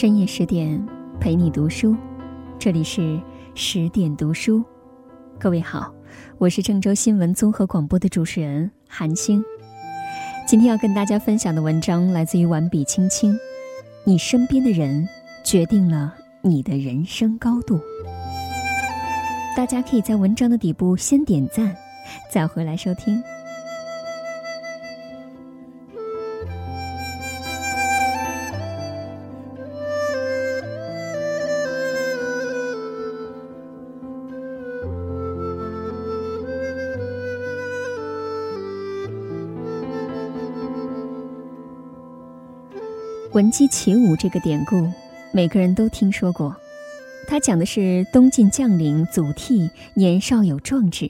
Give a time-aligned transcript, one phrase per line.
[0.00, 0.80] 深夜十点，
[1.18, 1.96] 陪你读书。
[2.56, 3.20] 这里是
[3.56, 4.62] 十点读书。
[5.40, 5.92] 各位好，
[6.38, 9.42] 我是郑州新闻综合广播的主持人韩星。
[10.46, 13.36] 今天要跟大家分享的文章来自于完笔青青。
[14.04, 15.04] 你身边的人
[15.42, 17.80] 决定了你的人生高度。
[19.56, 21.76] 大家可以在文章的底部先点赞，
[22.30, 23.20] 再回来收听。
[43.38, 44.90] 闻鸡起舞这个典故，
[45.30, 46.56] 每个人都听说过。
[47.28, 51.08] 它讲的是东晋将领祖逖年少有壮志，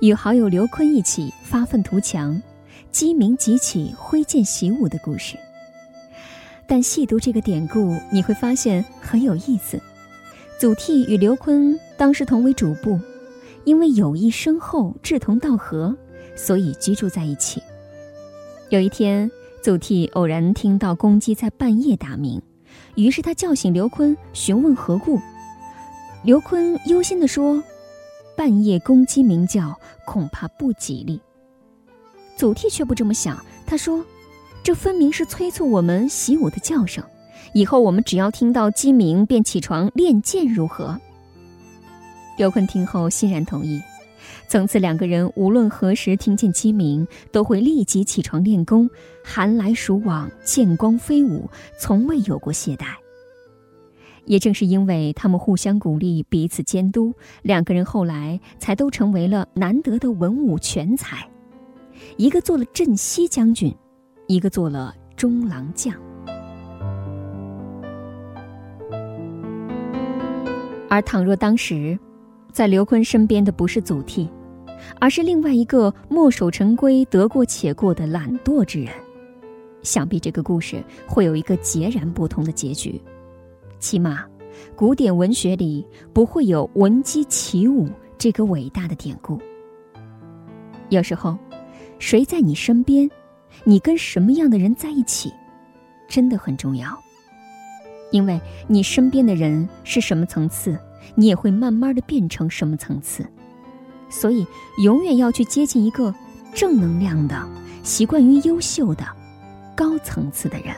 [0.00, 2.42] 与好友刘琨一起发愤图强，
[2.90, 5.36] 鸡鸣即起，挥剑习武的故事。
[6.66, 9.80] 但细读这个典故，你会发现很有意思。
[10.58, 12.98] 祖逖与刘琨当时同为主簿，
[13.62, 15.96] 因为友谊深厚、志同道合，
[16.34, 17.62] 所以居住在一起。
[18.68, 19.30] 有一天。
[19.68, 22.40] 祖逖偶然听到公鸡在半夜打鸣，
[22.94, 25.20] 于是他叫醒刘坤，询问何故。
[26.24, 27.62] 刘坤忧心地说
[28.34, 31.20] ：“半夜公鸡鸣叫，恐怕不吉利。”
[32.34, 34.02] 祖逖却不这么想，他说
[34.64, 37.04] ：“这分明是催促我们习武的叫声，
[37.52, 40.98] 以后我们只要听到鸡鸣便起床练剑，如何？”
[42.38, 43.78] 刘坤听后欣然同意。
[44.48, 48.88] 从此，两个人无论何时听见鸡鸣，都会立即起床练功，
[49.24, 51.48] 寒来暑往，剑光飞舞，
[51.78, 52.86] 从未有过懈怠。
[54.24, 61.26] 也正是因为他们互相鼓励、彼此监督，两个人后来才都成为了难得的文武全才，
[62.18, 63.74] 一个做了镇西将军，
[64.26, 65.94] 一个做了中郎将。
[70.90, 71.98] 而倘若当时，
[72.58, 74.28] 在刘坤身边的不是祖逖，
[75.00, 78.92] 而是另外一个墨守成规、得过且过的懒惰之人，
[79.84, 83.00] 想必这个故事会有一个截然不同的结局。
[83.78, 84.26] 起码，
[84.74, 87.88] 古典文学里不会有“闻鸡起舞”
[88.18, 89.40] 这个伟大的典故。
[90.88, 91.38] 有时候，
[92.00, 93.08] 谁在你身边，
[93.62, 95.32] 你跟什么样的人在一起，
[96.08, 96.88] 真的很重要。
[98.10, 100.76] 因为你身边的人是什么层次。
[101.14, 103.26] 你也会慢慢的变成什么层次，
[104.08, 104.46] 所以
[104.82, 106.14] 永远要去接近一个
[106.54, 107.48] 正能量的、
[107.82, 109.04] 习惯于优秀的、
[109.74, 110.74] 高层次的人。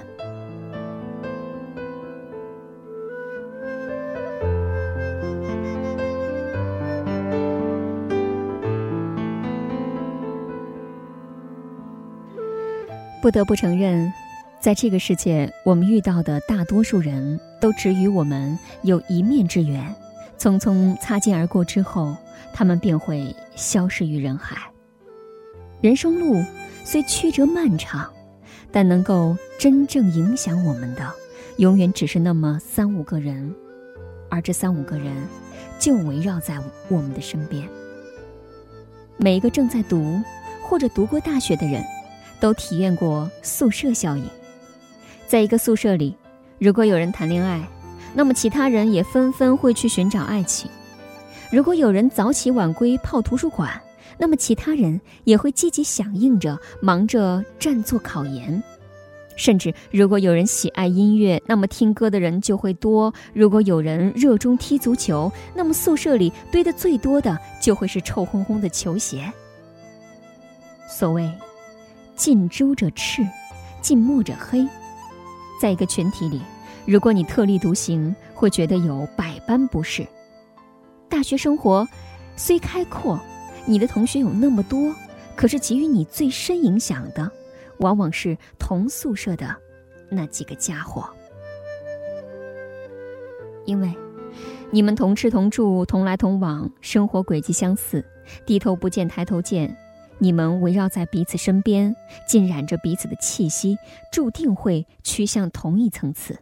[13.22, 14.10] 不得不承认，
[14.60, 19.94] 在这个世界，我们遇到的大多数人都只与我们有一面之缘。
[20.40, 22.16] 匆匆擦肩而过之后，
[22.54, 24.56] 他们便会消失于人海。
[25.82, 26.42] 人生路
[26.82, 28.10] 虽曲折漫长，
[28.72, 31.06] 但能够真正影响我们的，
[31.58, 33.54] 永远只是那么三五个人，
[34.30, 35.14] 而这三五个人，
[35.78, 36.58] 就围绕在
[36.88, 37.68] 我们的身边。
[39.18, 40.18] 每一个正在读
[40.62, 41.84] 或者读过大学的人，
[42.40, 44.24] 都体验过宿舍效应。
[45.26, 46.16] 在一个宿舍里，
[46.58, 47.60] 如果有人谈恋爱，
[48.14, 50.70] 那么，其他人也纷纷会去寻找爱情。
[51.50, 53.80] 如果有人早起晚归泡图书馆，
[54.18, 58.62] 那么其他人也会积极响应着，忙着占座考研。
[59.36, 69.32] 甚至，如果有人喜爱音乐，那么听歌的人就会多；如果有人热衷踢足球，那么宿舍里堆的最多的就会是臭烘烘的球鞋。
[70.88, 71.30] 所谓
[72.16, 73.26] “近朱者赤，
[73.80, 74.66] 近墨者黑”，
[75.62, 76.40] 在一个群体里。
[76.90, 80.04] 如果你特立独行，会觉得有百般不适。
[81.08, 81.86] 大学生活
[82.34, 83.16] 虽开阔，
[83.64, 84.92] 你的同学有那么多，
[85.36, 87.30] 可是给予你最深影响的，
[87.78, 89.54] 往往是同宿舍的
[90.08, 91.08] 那几个家伙。
[93.66, 93.94] 因为
[94.72, 98.04] 你们同吃同住，同来同往，生活轨迹相似，
[98.44, 99.76] 低头不见抬头见，
[100.18, 101.94] 你们围绕在彼此身边，
[102.26, 103.78] 浸染着彼此的气息，
[104.10, 106.36] 注定会趋向同一层次。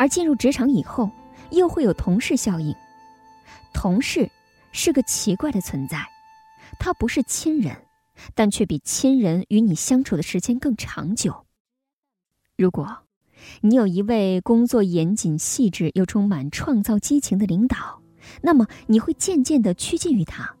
[0.00, 1.10] 而进入职场以后，
[1.50, 2.74] 又会有同事效应。
[3.74, 4.30] 同事
[4.72, 6.02] 是个奇怪的存在，
[6.78, 7.76] 他不是亲人，
[8.34, 11.44] 但却比亲人与你相处的时间更长久。
[12.56, 13.00] 如果，
[13.60, 18.00] 你有一位工作严谨细致又充满创造激情的领导，
[18.40, 20.56] 那么你会渐渐的趋近于他，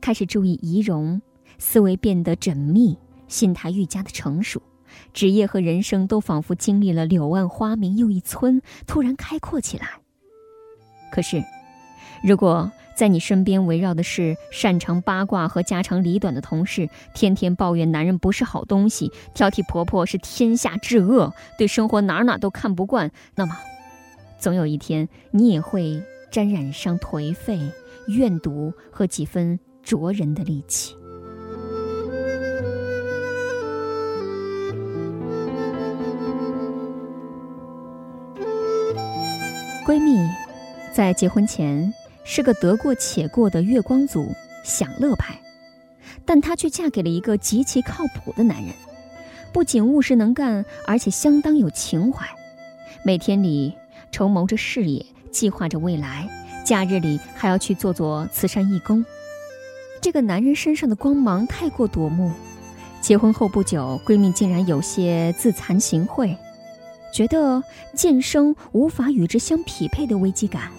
[0.00, 1.20] 开始注意仪容，
[1.58, 2.96] 思维变得缜密，
[3.26, 4.62] 心态愈加的成熟，
[5.12, 9.86] 职业和人生都仿佛经历了柳暗花明又一村，突然开阔起来。
[11.12, 11.42] 可是，
[12.22, 23.56] 如果在你身边围绕的是擅长八卦和家长里短的同事，天天抱怨男人不是好东西，挑剔婆婆是天下至恶，对生活哪哪都看不惯，那么，
[24.38, 27.60] 总有一天你也会沾染上颓废、
[28.08, 30.96] 怨毒和几分灼人的戾气。
[39.86, 40.28] 闺蜜
[40.92, 41.94] 在结婚前
[42.24, 44.34] 是个得过且过的月光族
[44.64, 45.38] 享乐派，
[46.24, 48.72] 但她却嫁给了一个极其靠谱的男人，
[49.52, 52.26] 不仅务实能干，而且相当有情怀，
[53.04, 53.76] 每天里
[54.10, 56.28] 筹谋着事业，计划着未来，
[56.64, 59.04] 假日里还要去做做慈善义工。
[60.02, 62.32] 这个男人身上的光芒太过夺目，
[63.00, 66.36] 结婚后不久，闺蜜竟然有些自惭形秽。
[67.16, 67.62] 觉得
[67.94, 70.70] 渐生无法与之相匹配的危机感，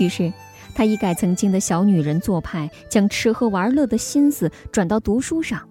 [0.00, 0.32] 于是
[0.74, 5.62] 他一改曾经的小女人做派，将吃喝玩乐的心思转到读书上，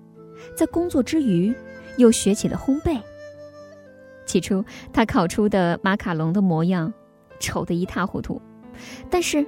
[0.56, 1.54] 在工作之余
[1.98, 2.98] 又学起了烘焙。
[4.26, 4.64] 起初，
[4.94, 6.94] 他烤出的马卡龙的模样
[7.38, 8.42] 丑得一塌糊涂，
[9.10, 9.46] 但是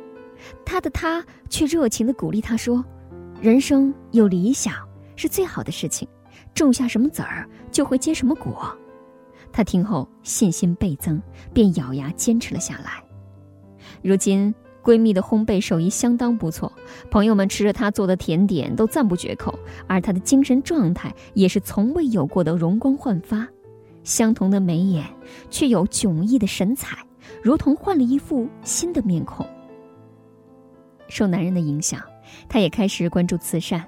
[0.66, 2.84] 他的他却热情地鼓励他说
[3.40, 4.74] ：“人生有理想
[5.16, 6.06] 是最好的事情，
[6.54, 8.78] 种下什么籽儿就会结什么果。”
[9.54, 11.22] 她听后信心倍增，
[11.54, 13.02] 便咬牙坚持了下来。
[14.02, 14.54] 如今，
[14.84, 16.74] 闺蜜的烘焙手艺相当不错，
[17.10, 19.58] 朋友们吃着她做的甜点都赞不绝口，
[19.88, 23.48] 而她的精神状态也是从未有过的容光焕发。
[24.04, 25.06] 相同的眉眼，
[25.50, 26.98] 却有迥异的神采，
[27.42, 29.46] 如同换了一副新的面孔。
[31.08, 32.02] 受男人的影响，
[32.50, 33.86] 她也开始关注慈善，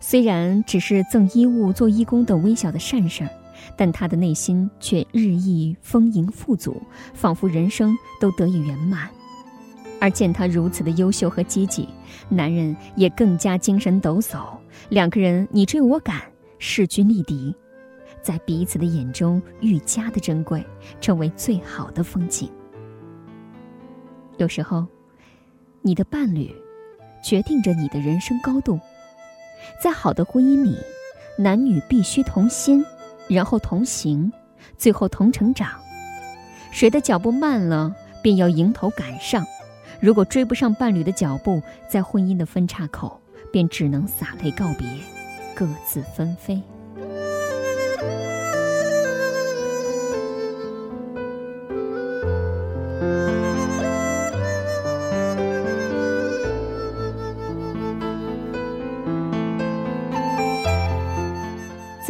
[0.00, 3.30] 虽然只是赠衣物、做义工等微小的善事儿。
[3.76, 6.80] 但他的内心却日益丰盈富足，
[7.14, 9.08] 仿佛人生都得以圆满。
[10.00, 11.88] 而见他如此的优秀和积极，
[12.28, 14.58] 男人也更加精神抖擞。
[14.90, 16.20] 两个人你追我赶，
[16.58, 17.54] 势均力敌，
[18.22, 20.64] 在彼此的眼中愈加的珍贵，
[21.00, 22.50] 成为最好的风景。
[24.36, 24.86] 有时候，
[25.80, 26.54] 你的伴侣
[27.24, 28.78] 决定着你的人生高度。
[29.82, 30.76] 在好的婚姻里，
[31.38, 32.84] 男女必须同心。
[33.28, 34.30] 然后同行，
[34.76, 35.70] 最后同成长。
[36.70, 39.42] 谁的脚步慢了，便要迎头赶上；
[40.00, 43.20] 如果追不上伴侣的脚步，在婚姻的分叉口，
[43.50, 44.86] 便只能洒泪告别，
[45.54, 46.60] 各自纷飞。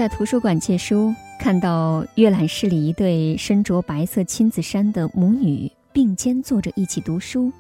[0.07, 7.51] 在图书馆借书，看到阅览室里一对身着白色亲子衫的母女并肩坐着一起读书，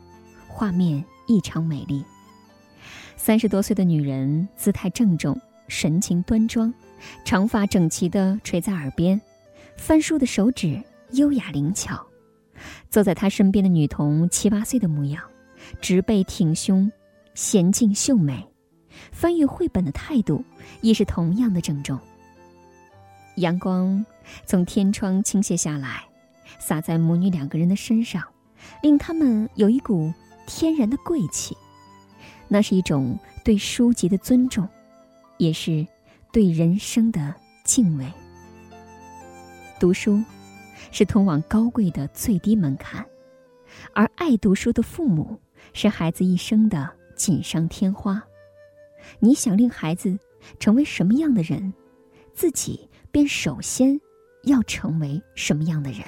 [0.46, 2.04] 画面异常美丽。
[3.16, 6.72] 三十多岁的女人姿态郑重，神情端庄，
[7.24, 9.20] 长发整齐地垂在耳边，
[9.76, 10.80] 翻书的手指
[11.14, 12.00] 优雅灵巧。
[12.88, 15.20] 坐在她身边的女童七八岁的模样，
[15.80, 16.92] 直背挺胸，
[17.34, 18.46] 娴静秀美，
[19.10, 20.44] 翻阅绘本的态度
[20.80, 21.98] 亦是同样的郑重。
[23.36, 24.04] 阳光
[24.44, 26.04] 从天窗倾泻下来，
[26.58, 28.22] 洒在母女两个人的身上，
[28.82, 30.12] 令他们有一股
[30.46, 31.56] 天然的贵气。
[32.48, 34.66] 那是一种对书籍的尊重，
[35.36, 35.86] 也是
[36.32, 38.06] 对人生的敬畏。
[39.78, 40.22] 读书
[40.90, 43.04] 是通往高贵的最低门槛，
[43.92, 45.38] 而爱读书的父母
[45.74, 48.22] 是孩子一生的锦上添花。
[49.18, 50.18] 你想令孩子
[50.58, 51.74] 成为什么样的人，
[52.32, 52.88] 自己。
[53.16, 53.98] 便首先
[54.42, 56.02] 要成为什么样的人？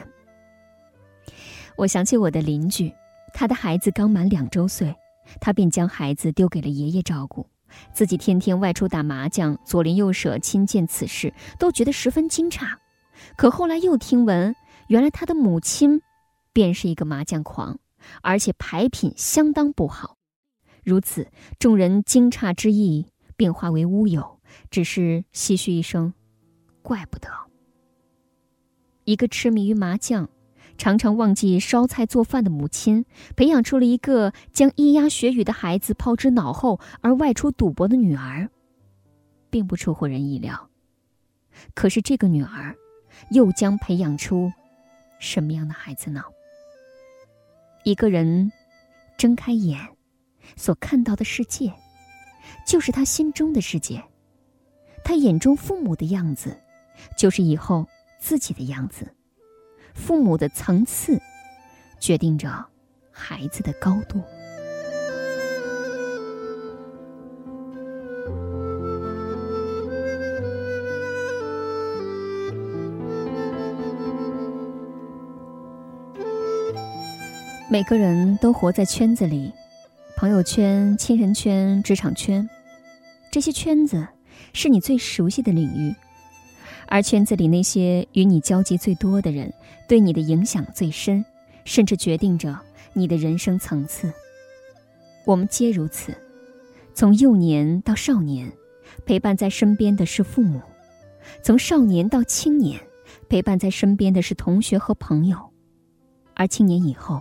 [1.74, 2.92] 我想起我的邻居，
[3.32, 4.94] 他的孩子刚满两周岁，
[5.40, 7.48] 他便将孩子丢给了爷爷照顾，
[7.94, 12.76] 自己天天外出打麻将，左邻右舍亲见此事，都觉得十分惊诧。
[13.38, 14.54] 可后来又听闻，
[14.88, 16.02] 原来他的母亲
[16.52, 17.78] 便是一个麻将狂，
[18.20, 20.18] 而且牌品相当不好。
[20.84, 21.26] 如此，
[21.58, 26.12] 众人惊诧之意便化为乌有，只是唏嘘一声。
[26.88, 27.28] 怪不得，
[29.04, 30.30] 一个痴迷于麻将、
[30.78, 33.04] 常常忘记烧菜做饭的母亲，
[33.36, 38.48] 培养出了一个将咿呀学语的孩子抛之脑后而外出赌博的女儿，
[39.50, 40.70] 并不出乎人意料。
[41.74, 42.74] 可是这个女儿，
[43.32, 44.50] 又将培养出
[45.20, 46.22] 什么样的孩子呢？
[47.84, 48.50] 一个人
[49.18, 49.78] 睁开眼，
[50.56, 51.70] 所看到的世界，
[52.66, 54.02] 就是他心中的世界。
[55.04, 56.56] 他眼中父母的样子。
[57.16, 57.86] 就是以后
[58.20, 59.08] 自己的样子。
[59.94, 61.20] 父母的层次，
[61.98, 62.66] 决定着
[63.10, 64.22] 孩子的高度。
[77.70, 79.52] 每个人都活在圈子里，
[80.16, 82.48] 朋友圈、亲人圈、职场圈，
[83.30, 84.08] 这些圈子
[84.54, 85.94] 是你最熟悉的领域，
[86.88, 89.52] 而圈子里那些与你交集最多的人，
[89.86, 91.24] 对你的影响最深，
[91.64, 92.58] 甚至决定着
[92.94, 94.12] 你的人生层次。
[95.24, 96.14] 我们皆如此，
[96.94, 98.50] 从幼年到少年，
[99.04, 100.60] 陪伴在身边的是父母；
[101.42, 102.80] 从少年到青年，
[103.28, 105.36] 陪伴在身边的是同学和朋友；
[106.34, 107.20] 而青年以后。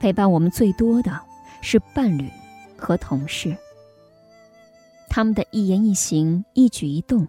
[0.00, 1.20] 陪伴我们最多的
[1.60, 2.26] 是伴侣
[2.78, 3.54] 和同事，
[5.10, 7.28] 他们的一言一行、一举一动，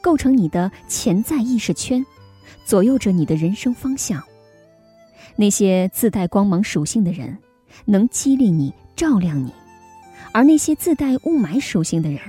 [0.00, 2.04] 构成你的潜在意识圈，
[2.64, 4.22] 左右着你的人生方向。
[5.36, 7.36] 那些自带光芒属性的人，
[7.84, 9.50] 能激励你、照亮你；
[10.32, 12.20] 而那些自带雾霾属性的人，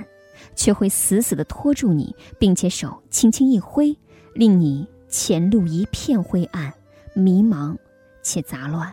[0.54, 3.96] 却会死死的拖住你，并且手轻轻一挥，
[4.34, 6.72] 令你前路一片灰暗、
[7.14, 7.76] 迷茫
[8.22, 8.92] 且杂乱。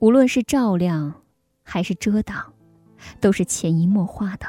[0.00, 1.14] 无论是照亮，
[1.62, 2.52] 还是遮挡，
[3.20, 4.46] 都是潜移默化的。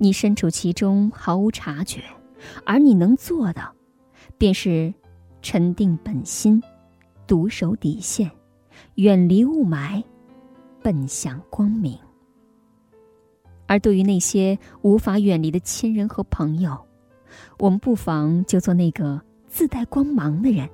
[0.00, 2.02] 你身处其中毫无察觉，
[2.64, 3.70] 而你能做的，
[4.38, 4.94] 便是
[5.42, 6.62] 沉定本心，
[7.26, 8.30] 独守底线，
[8.94, 10.02] 远离雾霾，
[10.82, 11.98] 奔向光明。
[13.66, 16.76] 而对于那些无法远离的亲人和朋友，
[17.58, 20.66] 我们不妨就做那个自带光芒的人，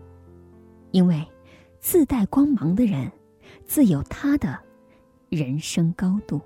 [0.92, 1.26] 因为
[1.80, 3.11] 自带光芒的人。
[3.64, 4.56] 自有他的
[5.28, 6.40] 人生高度。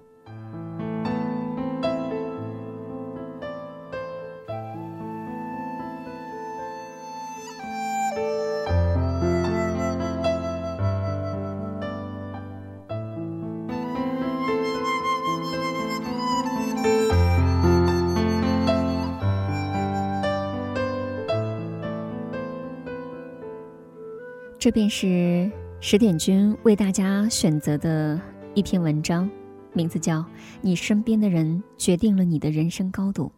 [24.61, 25.51] 这便是。
[25.83, 28.21] 十点君为大家选择的
[28.55, 29.27] 一篇文章，
[29.73, 30.19] 名字叫
[30.61, 33.33] 《你身边的人决定了你的人生高度》。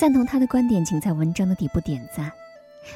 [0.00, 2.32] 赞同他的观点，请在文章的底部点赞。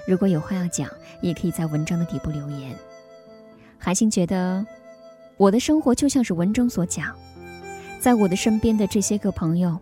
[0.08, 0.88] 如果有话要讲，
[1.20, 2.74] 也可以在文章的底部留言。
[3.78, 4.64] 韩星觉得，
[5.36, 7.14] 我的生活就像是文中所讲，
[8.00, 9.78] 在我的身边的这些个朋友，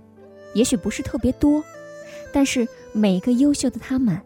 [0.54, 1.62] 也许不是特别多，
[2.32, 4.20] 但是每一个优秀的他们，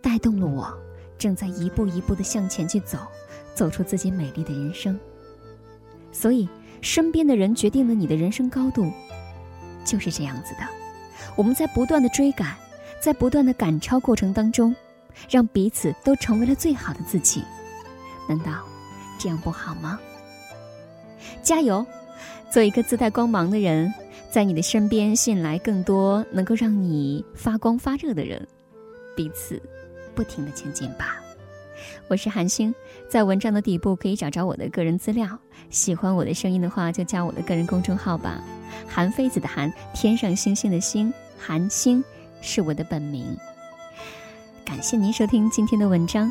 [0.00, 0.72] 带动了我，
[1.18, 2.98] 正在一步一步的向前去走。
[3.54, 4.98] 走出自己美丽的人生。
[6.10, 6.48] 所以，
[6.80, 8.90] 身边的人决定了你的人生高度，
[9.84, 10.66] 就是这样子的。
[11.36, 12.56] 我们在不断的追赶，
[13.00, 14.74] 在不断的赶超过程当中，
[15.30, 17.44] 让彼此都成为了最好的自己。
[18.28, 18.64] 难道
[19.20, 20.00] 这样不好吗？
[21.40, 21.86] 加油，
[22.50, 23.94] 做一个自带光芒的人，
[24.32, 28.44] 在你的身边吸引来更多能够让你发光发热的人，
[29.16, 29.62] 彼此
[30.14, 31.20] 不停的前进吧。
[32.08, 32.74] 我是韩星，
[33.08, 35.38] 在文章的底部可以找着我的个人资料。
[35.70, 38.40] 喜欢我的声音的话，就加我的个人公众号吧。
[38.86, 42.02] 韩非子的韩，天上星星的星，韩星
[42.40, 43.36] 是我的本名。
[44.64, 46.30] 感谢您收听今天的文章，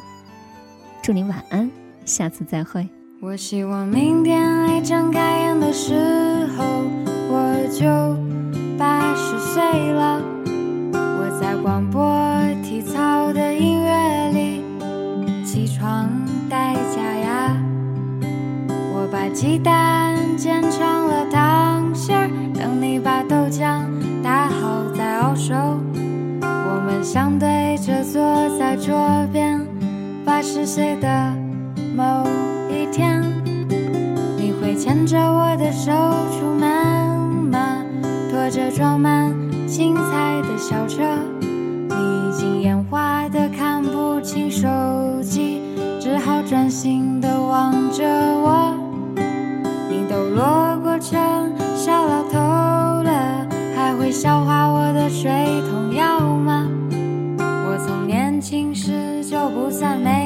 [1.01, 1.69] 祝您晚安，
[2.05, 2.87] 下次再会。
[3.21, 6.63] 我希望明天一睁开眼的时候，
[7.29, 7.85] 我就
[8.77, 10.21] 八十岁了。
[10.93, 12.03] 我在广播
[19.33, 23.81] 鸡蛋煎成了糖馅儿，等你把豆浆
[24.23, 25.53] 打好再熬熟。
[26.39, 28.21] 我们相对着坐
[28.59, 28.95] 在桌
[29.33, 29.59] 边，
[30.23, 31.32] 八十岁的
[54.13, 55.31] 笑话我的水
[55.71, 56.69] 桶腰吗？
[57.39, 60.22] 我从年轻时就不算美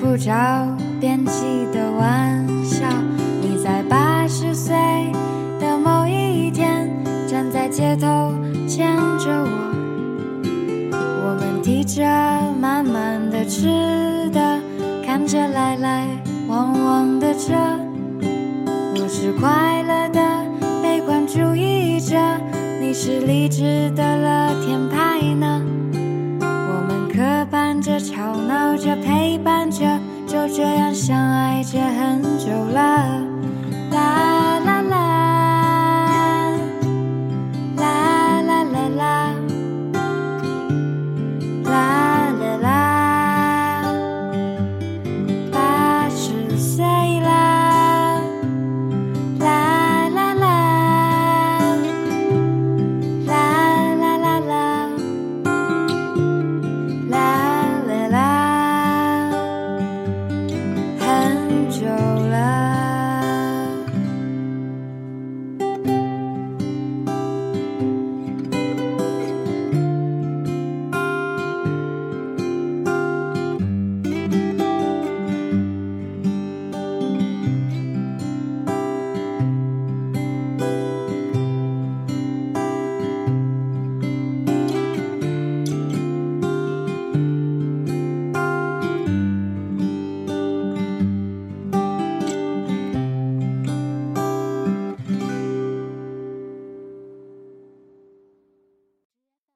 [0.00, 0.32] 不着
[1.00, 2.86] 边际的玩笑。
[3.40, 4.76] 你在八十岁
[5.60, 6.88] 的某一天，
[7.26, 8.32] 站在街头
[8.66, 9.48] 牵着我，
[10.92, 12.02] 我们提着
[12.60, 14.60] 满满的吃的，
[15.04, 16.06] 看着来来
[16.48, 17.54] 往往的车。
[19.00, 20.20] 我是快乐的
[20.82, 22.16] 悲观主义者，
[22.80, 25.62] 你是理智的乐天派呢？
[27.98, 33.37] 吵闹着、陪伴着，就这样相爱着很久了。